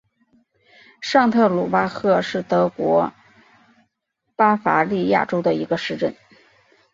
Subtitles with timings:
[0.99, 3.13] 上特鲁巴赫是德国
[4.35, 6.15] 巴伐利亚州的一个市镇。